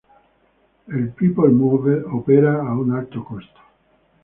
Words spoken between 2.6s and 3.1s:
un